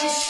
[0.00, 0.29] Christ.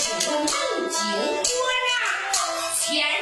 [0.00, 0.46] 请问孟
[0.88, 1.58] 京波
[1.90, 3.17] 呀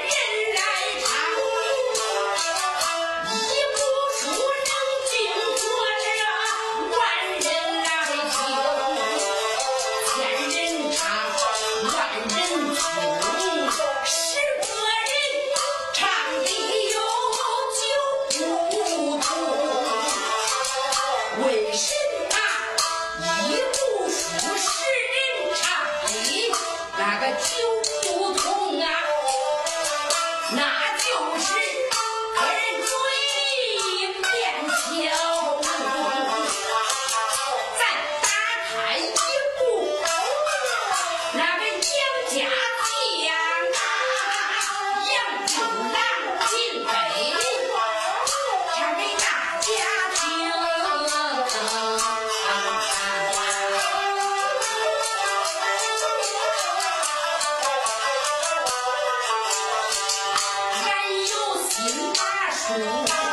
[62.68, 63.25] 你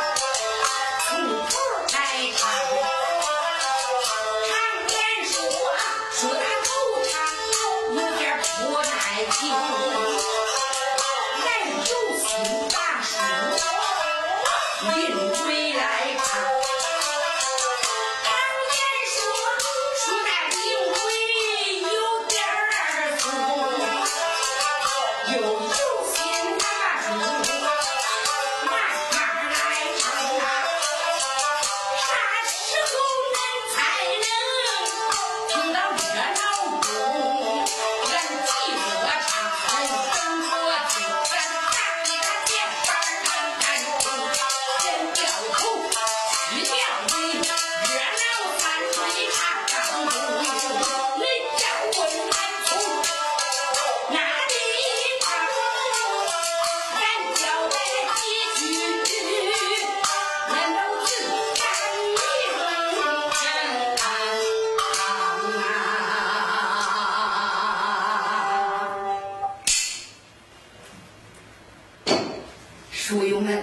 [73.06, 73.62] 书友们，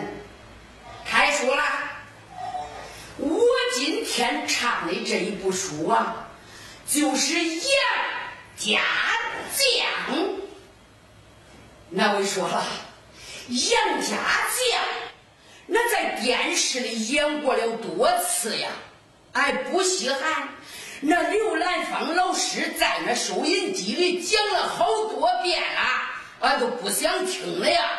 [1.03, 1.63] 开书了。
[3.17, 3.41] 我
[3.73, 6.29] 今天唱的这一部书啊，
[6.85, 7.63] 就是《杨
[8.55, 8.79] 家
[9.57, 10.15] 将》。
[11.89, 12.63] 那位说了，
[13.71, 14.15] 《杨家将》
[15.65, 18.69] 那在电视里演过了多次呀，
[19.31, 20.49] 俺不稀罕。
[20.99, 25.81] 那刘兰芳老师在那收音机里讲了好多遍了，
[26.41, 27.89] 俺都不想听了呀，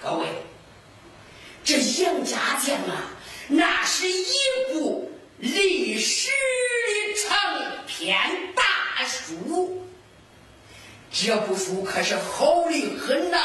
[0.00, 0.28] 各位。
[1.66, 3.10] 这杨家将啊，
[3.48, 4.24] 那是一
[4.72, 8.16] 部历史的长篇
[8.54, 9.84] 大书。
[11.10, 13.38] 这部书可是好的很呐！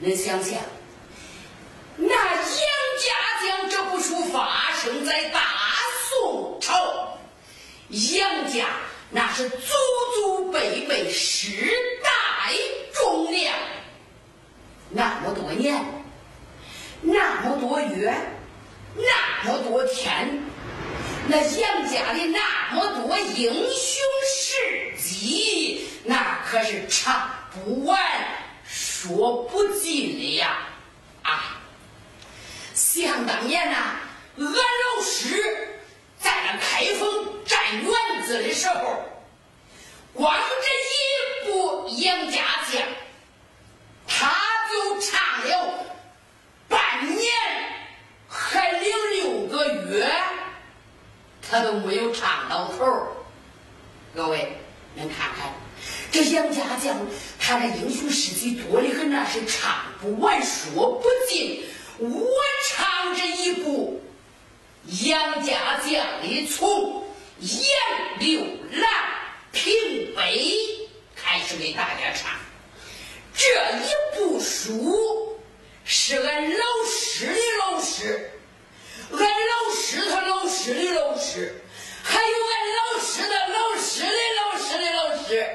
[0.00, 0.60] 恁想想，
[1.96, 3.08] 那杨家
[3.44, 5.42] 将这部书发生在大
[6.08, 7.18] 宋朝，
[7.88, 8.68] 杨家
[9.10, 9.56] 那是祖
[10.14, 11.50] 祖辈辈世
[12.00, 12.54] 代
[12.94, 13.52] 忠良，
[14.90, 15.82] 那么多年，
[17.00, 18.12] 那么多月，
[18.96, 20.42] 那么多天。
[21.28, 27.98] 那杨家的那么多英雄事迹，那可是唱不完、
[28.64, 30.66] 说不尽的呀！
[31.22, 31.60] 啊，
[32.74, 33.96] 想当年呐，
[34.38, 35.78] 俺老师
[36.18, 39.04] 在那开封站园子的时候，
[40.12, 42.38] 光这一部《杨家
[42.72, 42.82] 将》，
[44.08, 44.26] 他
[44.72, 45.84] 就唱了
[46.68, 47.30] 半年，
[48.28, 50.10] 还零六个月。
[51.50, 53.08] 他都没有唱到头，
[54.14, 54.56] 各位，
[54.94, 55.52] 您看看
[56.12, 56.96] 这杨家将，
[57.40, 61.64] 他的英雄事迹多的很呐，是唱不完说不尽。
[61.98, 62.10] 我
[62.68, 64.00] 唱这一部
[65.02, 67.04] 杨家将的从
[67.40, 68.90] 杨六郎
[69.50, 69.72] 平
[70.14, 70.56] 碑
[71.16, 72.30] 开始给大家唱，
[73.34, 73.44] 这
[73.78, 75.38] 一部书
[75.84, 78.30] 是俺老师的老师。
[79.12, 81.54] 俺老师他老师的老师，
[82.02, 85.46] 还有俺老师的老师的老师的老师，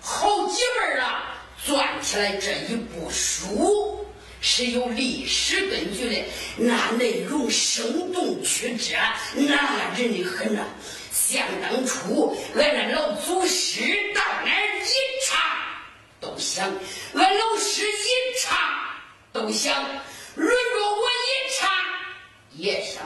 [0.00, 4.04] 好几辈儿啊，攥起来这一部书
[4.40, 6.24] 是有历史根据的，
[6.56, 8.96] 那内容生动曲折，
[9.34, 10.64] 那人的很呐。
[11.12, 13.80] 想当初，俺那老祖师
[14.12, 14.63] 到那儿一唱，都想；俺
[17.38, 18.58] 老师一唱，
[19.32, 19.74] 都想；
[20.34, 21.70] 轮着我一唱。
[22.52, 23.00] 也行。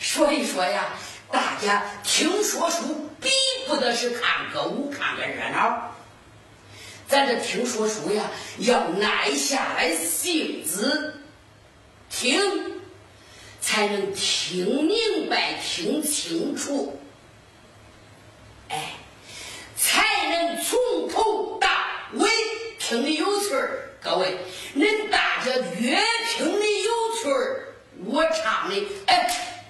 [0.00, 0.94] 所以说呀，
[1.30, 3.28] 大家听说书比
[3.66, 5.94] 不得是看歌舞、看个热闹。
[7.08, 11.20] 咱这听说书呀，要耐下来性子
[12.10, 12.80] 听，
[13.60, 16.98] 才能听明白、听清楚，
[18.68, 18.94] 哎，
[19.76, 21.68] 才能从头到
[22.12, 22.30] 喂
[22.78, 23.90] 听的有趣儿。
[24.02, 24.38] 各位，
[24.76, 25.98] 恁大家越
[26.30, 27.74] 听的有趣儿。
[28.04, 29.28] 我唱的哎，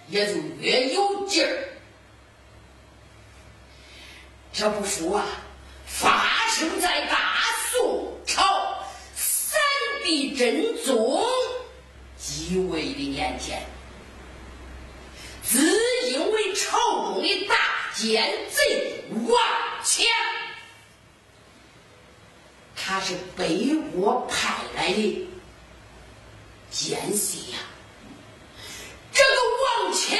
[0.08, 1.68] 也就越有劲儿。
[4.52, 5.24] 这部书啊，
[5.86, 9.60] 发生在大宋朝三
[10.04, 11.24] 帝真宗
[12.18, 13.62] 继位的年间。
[15.48, 15.58] 只
[16.10, 17.54] 因为朝中的大
[17.94, 19.38] 奸贼王
[19.84, 20.04] 强，
[22.88, 25.28] 他是北国派来的
[26.70, 27.58] 奸细呀。
[29.12, 29.28] 这个
[29.82, 30.16] 王强，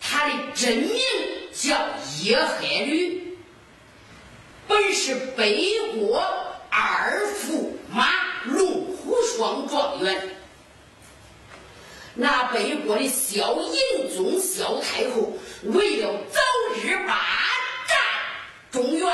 [0.00, 1.00] 他的真名
[1.52, 1.76] 叫
[2.22, 3.36] 叶海吕，
[4.68, 6.22] 本是北国
[6.70, 8.08] 二驸马
[8.44, 10.36] 龙虎双状元。
[12.14, 15.32] 那北国的萧银宗萧太后
[15.64, 16.40] 为了早
[16.80, 17.18] 日霸
[17.88, 17.98] 占
[18.70, 19.08] 中原，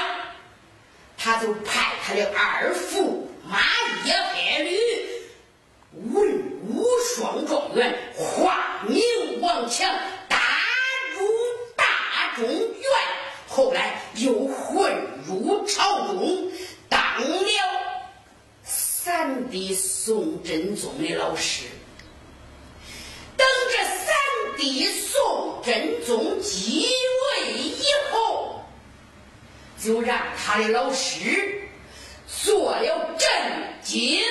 [1.28, 3.60] 他就派他的二驸马
[4.06, 4.78] 叶海吕
[6.10, 6.58] 文。
[6.70, 8.98] 武双状元，化名
[9.42, 9.94] 王强，
[10.26, 10.38] 打
[11.18, 11.28] 入
[11.76, 12.90] 大中原，
[13.46, 14.90] 后来又混
[15.26, 16.50] 入朝中，
[16.88, 17.48] 当了
[18.64, 21.64] 三弟宋真宗的老师。
[23.36, 24.14] 等这三
[24.56, 28.57] 弟宋真宗继位以后，
[29.82, 31.68] 就让他的老师
[32.26, 33.28] 做了镇
[33.82, 34.22] 京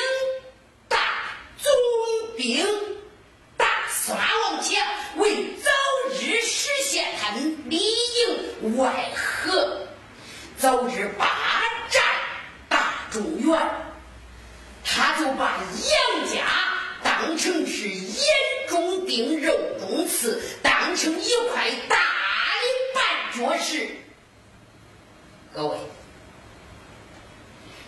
[0.88, 0.98] 大。
[1.60, 1.74] 总
[2.38, 2.66] 兵
[3.58, 4.76] 大司马王强
[5.18, 5.72] 为早
[6.22, 7.58] 日实现他里
[8.62, 9.88] 应外合，
[10.58, 11.26] 早日霸
[11.90, 12.04] 占
[12.70, 13.60] 大中原，
[14.86, 16.46] 他就把杨家
[17.04, 18.26] 当成是眼
[18.70, 23.90] 中钉、肉中刺，当成一块大的绊脚石。
[25.54, 25.78] 各位，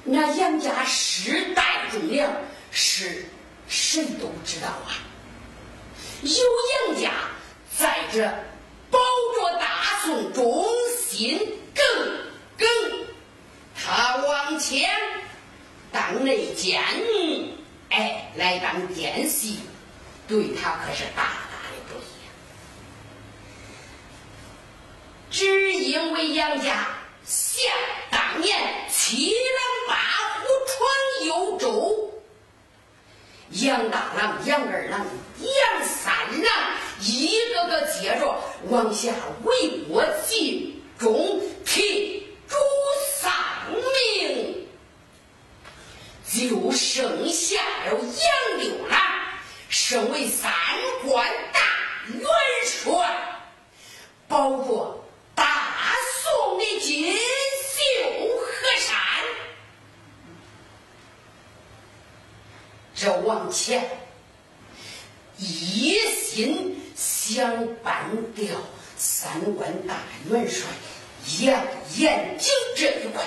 [0.04, 2.32] 那杨家世代忠良，
[2.72, 3.26] 是。
[3.68, 4.98] 谁都知道啊。
[6.24, 6.44] 有
[6.90, 7.12] 杨家
[7.78, 8.28] 在这
[8.90, 8.98] 保
[9.36, 10.66] 着大宋忠
[11.00, 11.38] 心
[11.76, 11.86] 耿
[12.58, 12.68] 耿，
[13.76, 14.90] 他往前
[15.92, 16.82] 当内奸，
[17.92, 19.60] 哎，来当奸细，
[20.28, 22.32] 对他可是大大的不利呀。
[25.30, 26.88] 只因为杨家
[27.30, 27.72] 想
[28.10, 28.58] 当年
[28.90, 29.96] 七郎八
[30.40, 32.12] 虎闯幽州。
[33.52, 35.06] 杨大郎、杨二郎、
[35.38, 38.36] 杨三郎，一个个接着
[38.70, 42.56] 往下为国尽忠，替主
[43.22, 43.32] 丧
[44.22, 44.68] 命，
[46.26, 49.00] 就剩下了杨六郎，
[49.70, 50.52] 身为三
[51.08, 51.60] 官大
[52.08, 52.28] 元
[52.66, 52.92] 帅，
[54.28, 55.06] 保着
[55.36, 57.20] 大宋的金秀
[58.38, 58.98] 河山。
[62.96, 63.90] 这往前，
[65.38, 68.46] 一心想办掉
[68.98, 69.96] 三官大
[70.30, 70.68] 元帅
[71.42, 71.66] 杨
[71.98, 73.24] 延景这一块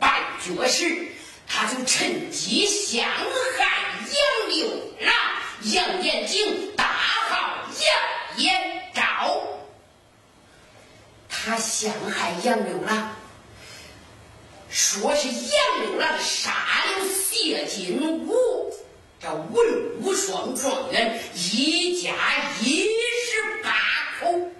[0.00, 1.08] 绊脚石，
[1.46, 3.64] 他就趁机陷害
[4.00, 4.68] 杨六
[5.00, 5.14] 郎。
[5.62, 7.66] 杨延景大号
[8.36, 9.42] 杨延昭，
[11.28, 13.16] 他陷害杨六郎，
[14.68, 18.72] 说是杨六郎杀了谢金吾。
[19.18, 22.12] 这文武双状元一家
[22.60, 23.72] 一十八
[24.20, 24.50] 口，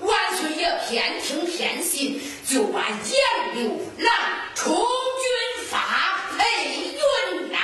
[0.00, 4.14] 万岁爷偏听偏信，就把杨六郎
[4.54, 6.44] 充军发配
[6.76, 7.58] 云南。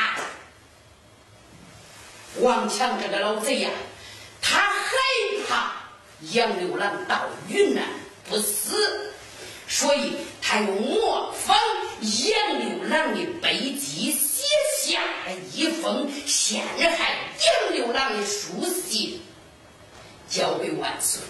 [2.40, 3.70] 王强这个老贼呀，
[4.40, 4.96] 他害
[5.46, 5.72] 怕
[6.32, 7.84] 杨六郎到云南
[8.26, 9.12] 不死，
[9.68, 11.54] 所以他又模仿
[12.00, 14.18] 杨六郎的背脊。
[14.48, 17.16] 写下了一封陷害
[17.66, 19.20] 杨六郎的书信，
[20.28, 21.20] 交给万岁。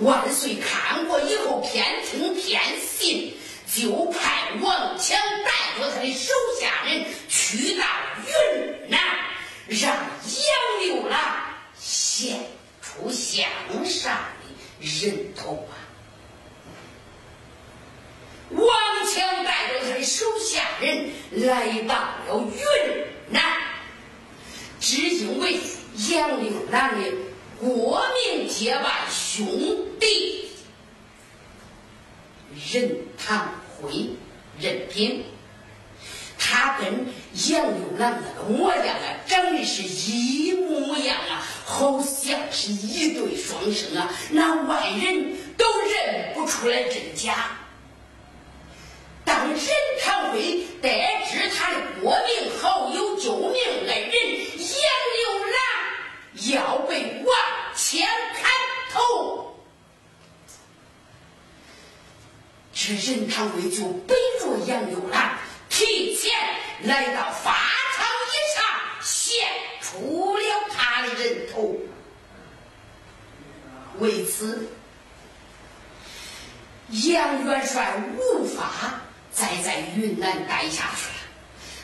[0.00, 3.34] 万岁看过以后，偏听偏信，
[3.72, 7.84] 就派王强带着他的手下人去到
[8.26, 9.00] 云南，
[9.68, 11.20] 让杨六郎
[11.78, 12.38] 献
[12.82, 13.46] 出项
[13.84, 15.75] 上的人头啊。
[18.50, 18.68] 王
[19.12, 21.94] 强带着他的手下人来到
[22.28, 23.42] 了云南，
[24.80, 25.58] 只因为
[26.10, 27.10] 杨六郎的
[27.58, 28.00] 国
[28.32, 29.46] 民结拜兄
[29.98, 30.50] 弟
[32.70, 34.10] 任堂辉、
[34.60, 35.24] 任品，
[36.38, 37.06] 他跟
[37.48, 47.58] 杨六郎那个模样啊，长得是一模一样啊，好像是一对双生啊，那外人都认不出来真假。
[49.56, 49.66] 任
[50.02, 50.88] 长辉得
[51.30, 53.54] 知他的国民好友、救命
[53.86, 54.12] 恩人
[54.58, 54.78] 杨
[55.16, 55.56] 六郎
[56.52, 57.34] 要被王
[57.74, 58.50] 强砍
[58.92, 59.56] 头，
[62.72, 65.38] 这任长辉就背着杨六郎
[65.70, 66.30] 提前
[66.82, 67.56] 来到法
[67.96, 68.64] 场以上，
[69.00, 69.46] 献
[69.80, 71.74] 出了他的人头。
[73.98, 74.68] 为此，
[76.90, 79.00] 杨元帅无法。
[79.36, 81.20] 再在云南待下去了，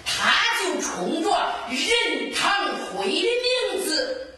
[0.07, 2.51] 他就冲着任堂
[2.87, 3.29] 辉的
[3.75, 4.35] 名字，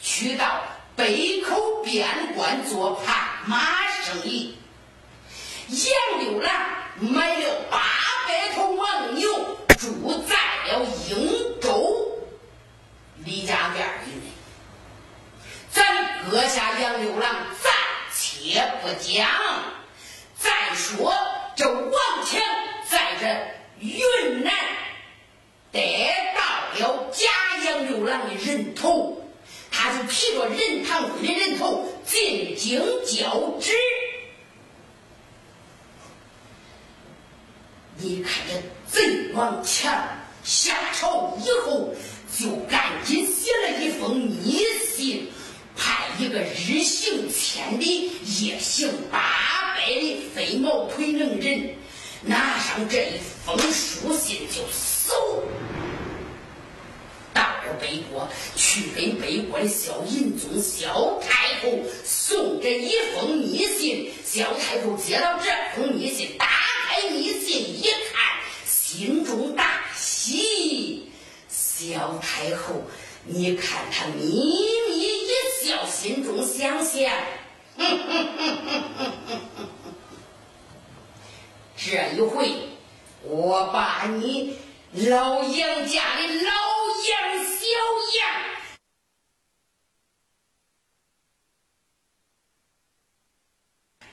[0.00, 0.64] 去到
[0.96, 3.14] 北口边关做盘
[3.46, 3.64] 马
[4.02, 4.58] 生意。
[5.68, 6.52] 杨六郎
[6.98, 7.78] 买了八
[8.26, 9.30] 百头牦牛，
[9.78, 10.34] 住在
[10.66, 12.18] 了英州
[13.24, 14.32] 李家店里内。
[15.70, 17.32] 咱搁下杨六郎
[17.62, 17.72] 暂
[18.12, 19.28] 且不讲，
[20.38, 21.12] 再说。
[21.56, 21.92] 这王
[22.24, 22.40] 强
[22.88, 23.26] 在这
[23.80, 24.52] 云南
[25.72, 26.42] 得到
[26.78, 27.24] 了假
[27.64, 29.22] 杨六郎的人头，
[29.70, 33.72] 他就提着任堂辉的人头进京交旨。
[37.96, 40.06] 你看这贼王强
[40.44, 41.94] 下朝以后，
[42.38, 45.32] 就赶紧写了一封密信。
[45.78, 49.18] 派一个日行千里、夜行八
[49.86, 51.70] 百里飞毛腿能人，
[52.22, 54.60] 拿上这一封书信就
[55.06, 55.44] 走
[57.32, 64.10] 到了北国，去给北国的小银宗、小太后送这一封密信。
[64.24, 65.44] 小太后接到这
[65.76, 66.48] 封密信，打
[66.88, 71.04] 开密信一看，心中大喜。
[71.48, 72.82] 小太后。
[73.28, 75.28] 你看他眯眯一
[75.64, 77.12] 笑，心中想想：
[81.76, 82.50] 这一回
[83.22, 84.58] 我把你
[84.92, 86.50] 老杨家的老
[87.08, 87.66] 杨小
[88.18, 88.18] 杨，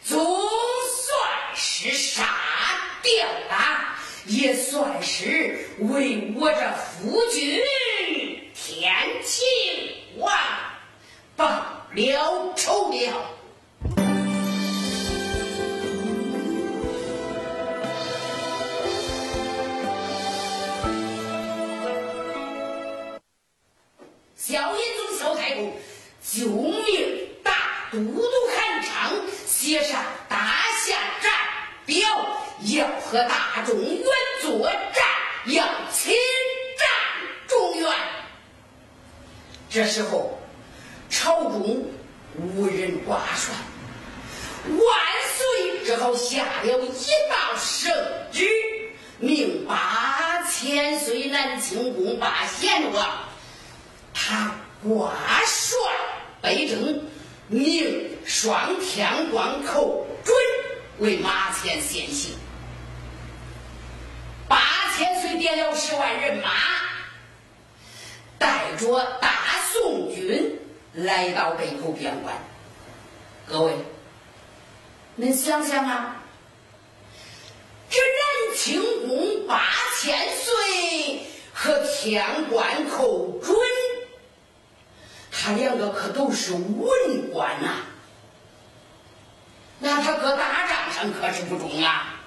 [0.03, 2.21] 总算是杀
[3.01, 7.61] 掉了，也算是为我这夫君
[8.53, 9.41] 天庆
[10.17, 10.29] 王
[11.35, 11.45] 报
[11.93, 12.42] 了。
[69.73, 70.59] 宋军
[70.93, 72.35] 来到北口边关。
[73.47, 73.73] 各位，
[75.15, 76.23] 您想想啊，
[77.89, 79.65] 这南清宫八
[79.99, 83.57] 千岁和天官寇准。
[85.31, 87.77] 他两个可都是文官呐，
[89.79, 92.19] 那他搁打仗上可是不中啊。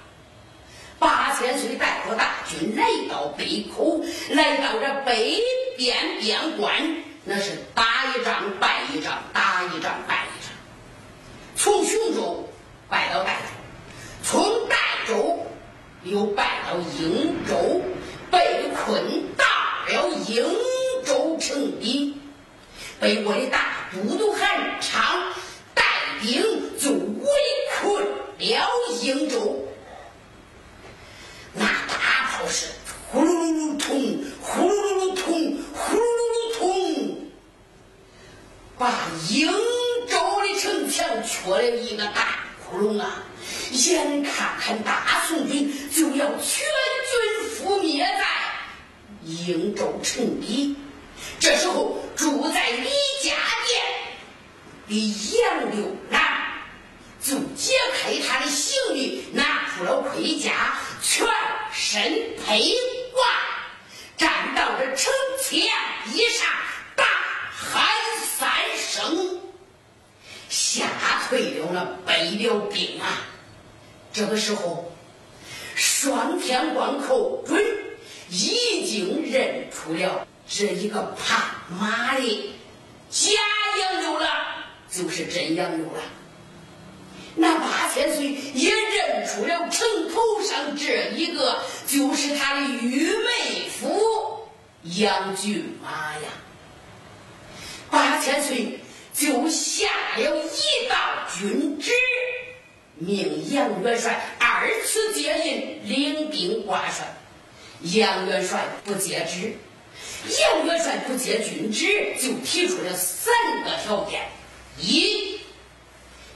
[0.99, 5.41] 八千岁带着大军来到北口，来到这北
[5.77, 10.53] 边边关，那是打一仗败一仗，打一仗败一仗。
[11.57, 12.47] 从雄州
[12.87, 13.47] 败到代州，
[14.23, 15.45] 从代州
[16.03, 17.81] 又败到瀛州，
[18.31, 19.45] 被困到
[19.89, 20.45] 了瀛
[21.05, 22.15] 州城底。
[22.99, 25.33] 被我的大都督韩昌
[25.75, 25.83] 带
[26.21, 26.41] 兵
[26.79, 27.29] 就围
[27.75, 28.03] 困
[28.37, 28.69] 了
[29.01, 29.67] 瀛州，
[31.53, 32.67] 那大炮是
[33.11, 37.29] 呼噜噜噜通，呼噜噜噜通，呼噜噜噜通，
[38.77, 38.93] 把
[39.29, 39.51] 应
[40.07, 43.23] 州的城墙缺了一个大窟窿啊！
[43.71, 46.65] 眼看看大宋军就要全
[47.09, 48.25] 军覆灭在
[49.23, 50.75] 应州城里。
[51.39, 52.89] 这时候，住在李
[53.23, 53.35] 家
[53.65, 53.83] 店
[54.87, 56.21] 的杨六郎
[57.21, 61.27] 就解开他的行李，拿出了盔甲，全
[61.73, 62.01] 身
[62.45, 62.75] 披
[63.11, 63.25] 挂，
[64.17, 65.11] 站到这城
[65.41, 65.57] 墙
[66.13, 66.47] 以上，
[66.95, 67.05] 大
[67.51, 67.85] 喊
[68.37, 69.41] 三声，
[70.49, 70.85] 吓
[71.27, 71.59] 退
[72.17, 73.21] 没了兵啊！
[74.11, 74.91] 这个时候，
[75.75, 77.63] 双天关寇准
[78.29, 80.25] 已经认出了。
[80.49, 81.45] 这一个胖
[81.79, 82.55] 马的
[83.11, 83.29] 假
[83.81, 84.27] 杨柳了，
[84.89, 86.01] 就是真杨柳了。
[87.35, 94.47] 那八千岁也认出了城头上这一个，就是他的玉妹夫
[94.81, 96.29] 杨俊马呀。
[97.91, 98.79] 八千岁
[99.17, 100.95] 就下了一道
[101.39, 101.91] 军旨，
[102.99, 107.17] 命杨元帅二次接应，领兵挂帅。
[107.81, 109.55] 杨元帅不接旨。
[110.39, 114.21] 杨元帅不接军旨，就提出了三个条件：
[114.79, 115.39] 一，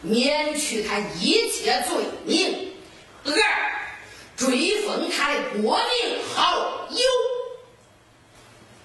[0.01, 2.71] 免去他一切罪名；
[3.23, 3.33] 二，
[4.35, 6.97] 追封他的国名好友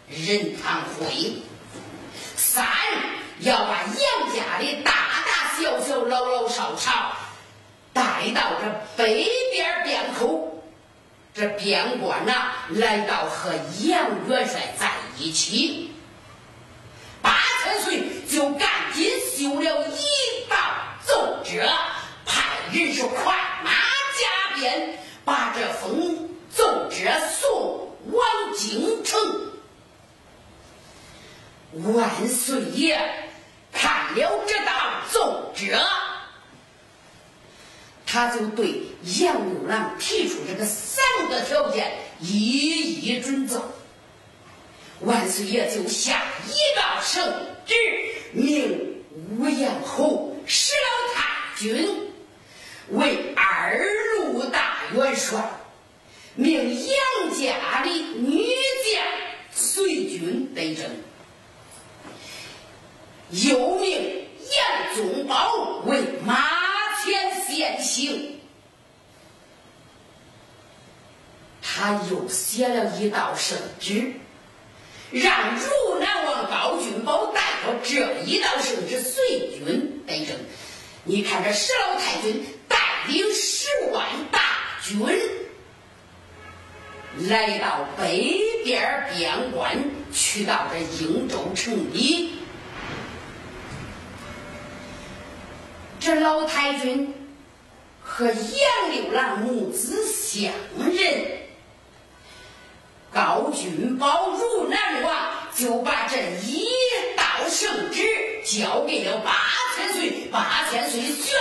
[0.08, 1.42] 任堂辉；
[2.36, 2.66] 三，
[3.40, 4.92] 要把杨家的大
[5.26, 7.16] 大小小、老老少少
[7.92, 10.52] 带到这北边边口。
[11.34, 15.92] 这边关呐，来到和杨元帅在一起，
[17.20, 20.56] 八千岁就赶紧修了一道
[21.04, 21.68] 奏折，
[22.24, 29.20] 派人是快马加鞭，把这封奏折送往京城。
[31.92, 33.25] 万岁爷
[33.76, 34.72] 看了这道
[35.12, 35.78] 奏折。
[38.08, 38.82] 他就对
[39.20, 43.62] 杨六郎提出这个三个条件，一一准奏。
[45.00, 47.22] 万岁爷就下一道圣
[47.66, 47.74] 旨，
[48.32, 49.04] 命
[49.38, 51.26] 武阳侯石老太
[51.58, 52.12] 君
[52.90, 53.76] 为二
[54.14, 55.42] 路大元帅，
[56.36, 58.46] 命杨家的女
[58.94, 59.04] 将
[59.50, 60.88] 随军北征，
[63.30, 66.54] 又命杨宗保为马。
[67.04, 68.40] 前先行，
[71.62, 74.14] 他他又写了一道圣旨，
[75.10, 80.34] 让汝南王高君宝带着这一道圣旨随军北征。
[81.04, 84.40] 你看这石老太君带领十万大
[84.82, 85.06] 军
[87.28, 89.76] 来到北边边关，
[90.10, 92.36] 去到这应州城里。
[96.00, 97.12] 这老太君
[98.00, 100.50] 和杨六郎母子相
[100.90, 101.45] 认。
[103.16, 106.68] 高君宝如南王就把这一
[107.16, 108.04] 道圣旨
[108.44, 109.32] 交给了八
[109.74, 111.34] 千岁，八千岁宣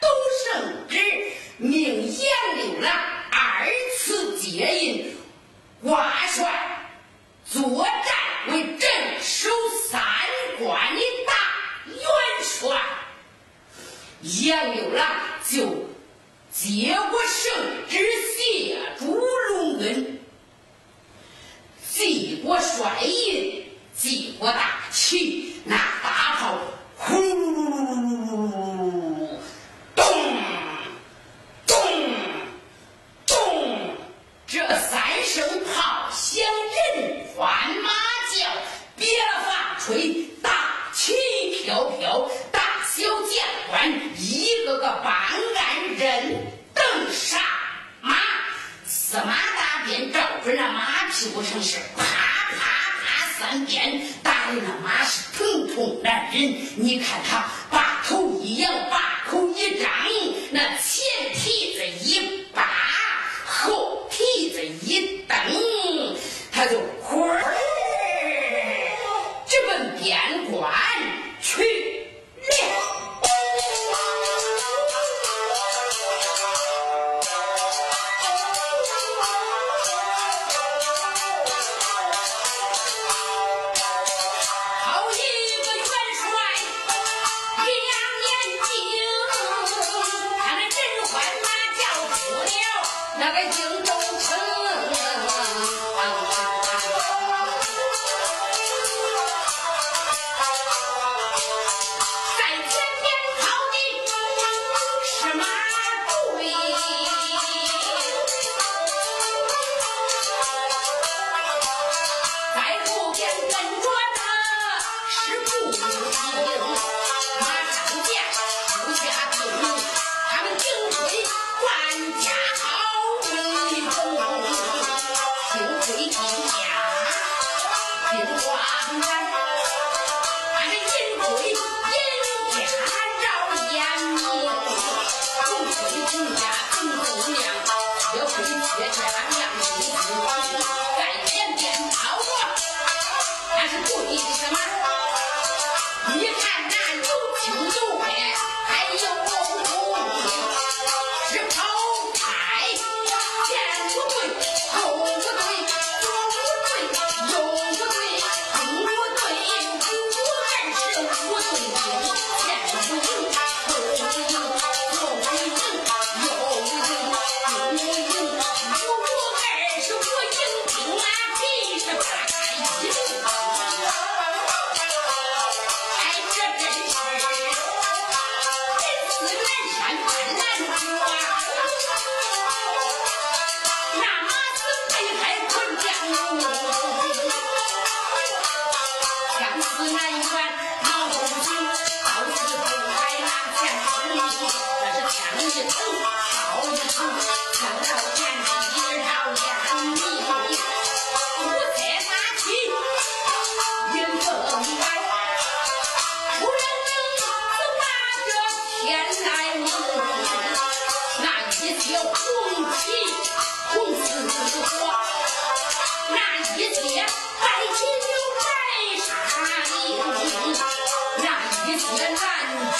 [0.00, 0.06] 读
[0.46, 0.98] 圣旨，
[1.58, 2.90] 命杨六郎
[3.30, 5.14] 二次接应
[5.82, 6.88] 挂帅
[7.44, 9.50] 作战，为镇守
[9.90, 10.00] 三
[10.58, 11.34] 关的大
[11.86, 12.02] 元
[12.42, 12.80] 帅。
[14.42, 15.06] 杨六郎
[15.46, 15.66] 就
[16.50, 17.52] 接过圣
[17.90, 17.98] 旨，
[18.38, 19.14] 谢主
[19.50, 20.19] 隆恩。
[22.40, 25.49] 记过帅印，记我大旗，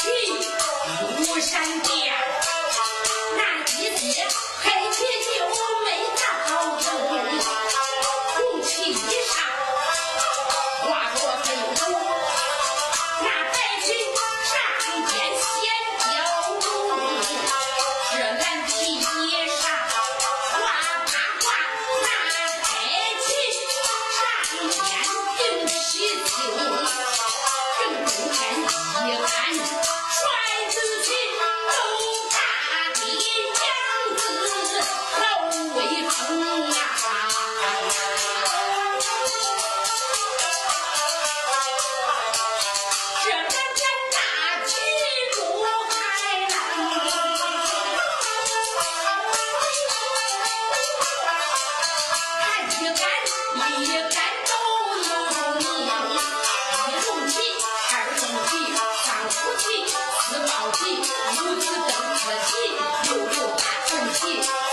[0.00, 0.08] 气
[1.22, 1.89] 死山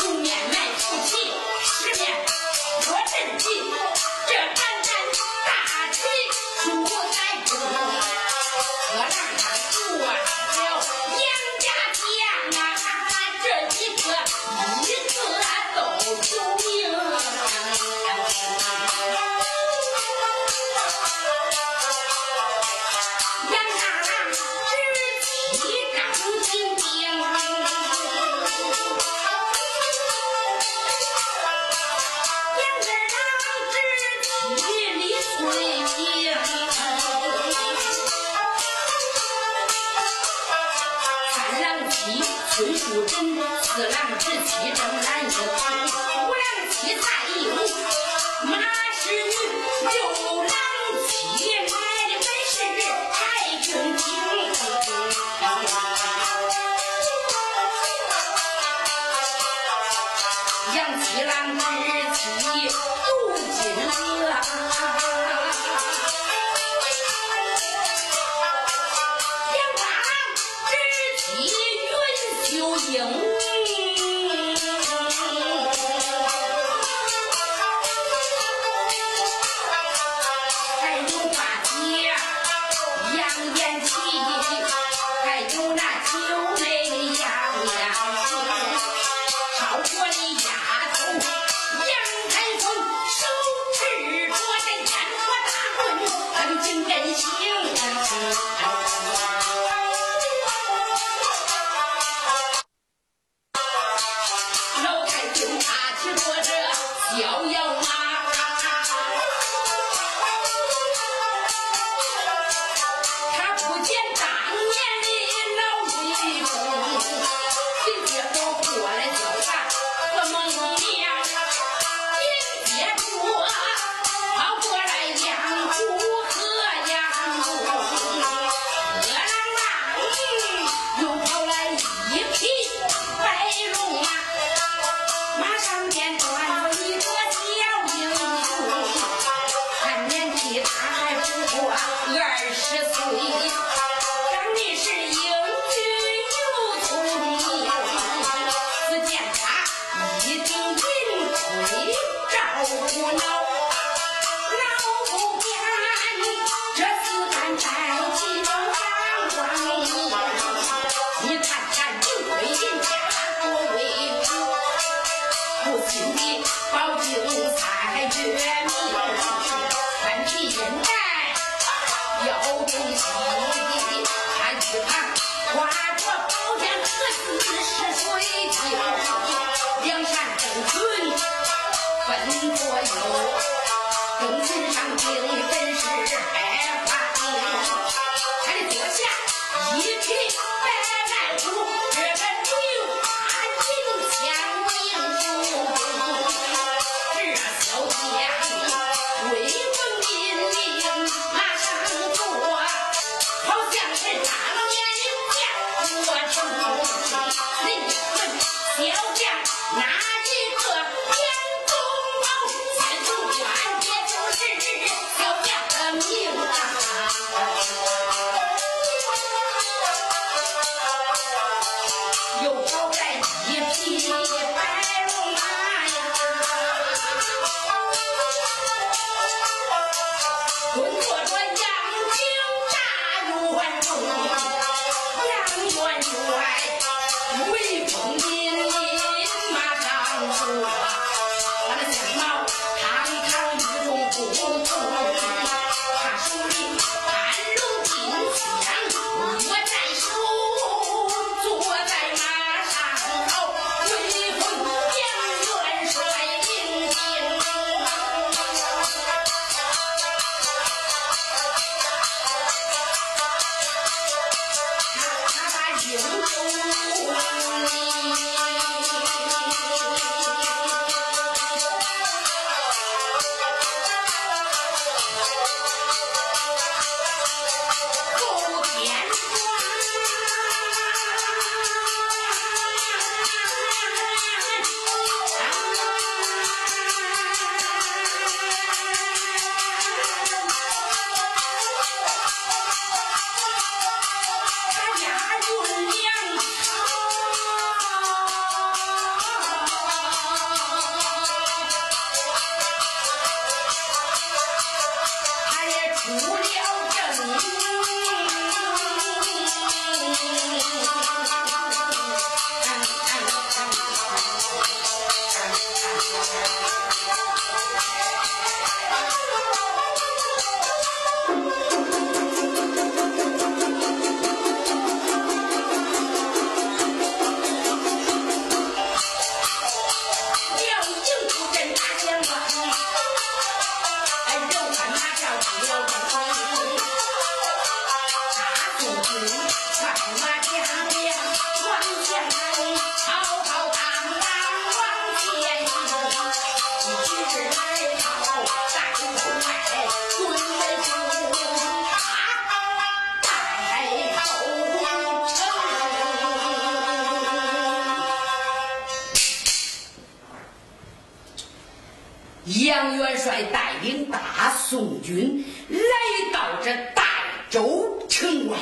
[364.72, 367.04] 大宋军来到这代
[367.50, 368.58] 州城外，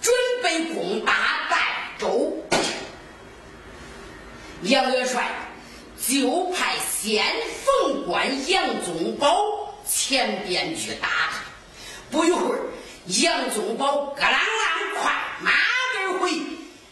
[0.00, 2.36] 准备攻打代州。
[4.62, 5.28] 杨元帅
[6.06, 7.26] 就派先
[7.64, 11.40] 锋官杨宗保前边去打他。
[12.12, 12.60] 不一会儿，
[13.06, 16.30] 杨宗保咯啷啷快马而回，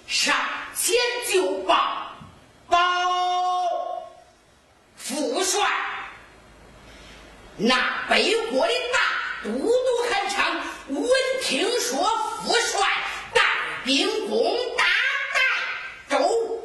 [0.08, 0.34] 上
[0.74, 0.96] 前
[1.32, 2.10] 就报
[2.66, 2.76] 报
[4.96, 5.64] 副帅。
[7.58, 9.00] 那北国的大
[9.42, 9.66] 都督
[10.10, 11.10] 韩昌闻
[11.42, 12.04] 听说
[12.44, 12.86] 副帅
[13.32, 13.40] 带
[13.82, 14.84] 兵攻打
[16.04, 16.60] 代州，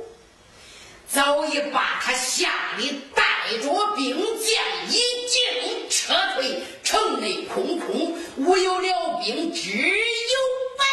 [1.07, 3.23] 早已把他下令带
[3.63, 10.35] 着兵将一径撤退，城内空空，无有辽兵，只有
[10.77, 10.85] 百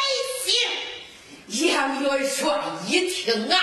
[0.45, 1.67] 姓。
[1.67, 3.59] 杨元帅一听啊，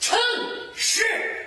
[0.00, 0.18] 城
[0.74, 1.46] 市。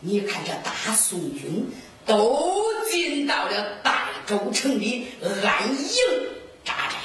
[0.00, 1.72] 你看这大宋军
[2.04, 5.08] 都进到了代州城里
[5.42, 5.96] 安营
[6.64, 6.96] 扎寨，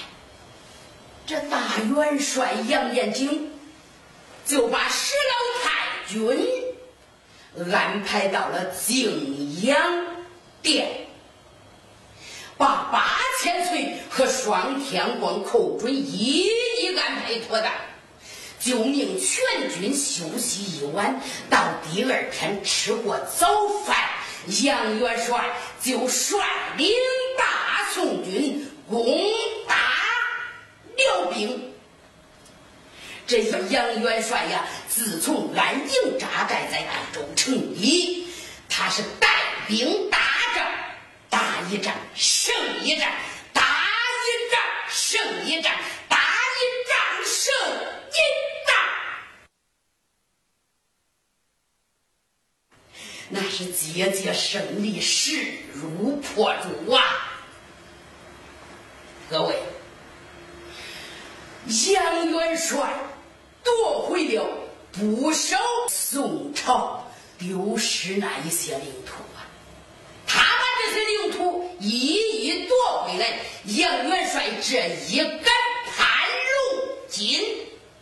[1.25, 1.61] 这大
[1.95, 3.46] 元帅杨延景
[4.47, 5.71] 就把石老太
[6.07, 10.05] 君安排到了静阳
[10.61, 11.07] 殿。
[12.57, 16.47] 把八千岁和双天光寇准一
[16.81, 17.71] 一安排妥当，
[18.59, 21.21] 就命全军休息一晚。
[21.51, 23.47] 到第二天吃过早
[23.85, 23.95] 饭，
[24.63, 26.39] 杨元帅就率
[26.77, 26.89] 领
[27.37, 29.05] 大宋军攻
[29.67, 29.75] 打
[30.95, 31.73] 辽兵。
[33.27, 38.25] 这杨元帅呀，自从安营扎寨在安州城里，
[38.69, 39.27] 他是带
[39.67, 40.17] 兵打
[40.55, 40.65] 仗。
[41.29, 43.11] 打一仗胜一仗，
[43.51, 45.75] 打一仗胜一仗，
[46.07, 47.53] 打一仗胜
[48.13, 48.17] 一
[48.65, 48.71] 仗，
[53.27, 57.03] 那是节节胜利，势如破竹啊！
[59.29, 59.61] 各位，
[61.93, 62.93] 杨元帅
[63.67, 64.47] 夺回了
[64.93, 65.57] 不少
[65.89, 67.05] 宋朝
[67.37, 69.43] 丢失那一些领土啊，
[70.25, 75.53] 他把这些领土一一夺回来，杨元帅这一杆
[75.95, 76.07] 盘
[76.55, 77.43] 龙金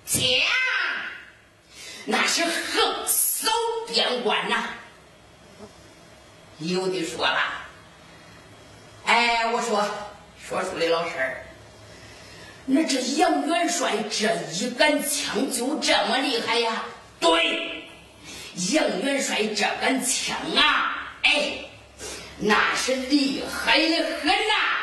[0.06, 0.22] 枪，
[2.06, 3.52] 那是横扫
[3.88, 4.70] 边关呐！
[6.60, 7.66] 有的说了，
[9.06, 9.86] 哎，我说
[10.48, 11.45] 说书的老师儿，
[12.66, 16.84] 那这杨元帅这一杆枪就这么厉害呀？
[17.20, 17.86] 对，
[18.74, 21.60] 杨元帅这杆枪啊，哎，
[22.40, 24.75] 那是厉害的很呐！